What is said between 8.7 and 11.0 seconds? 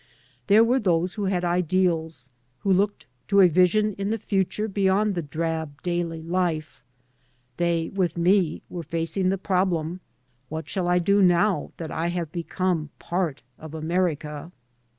facing the problem:" What shall I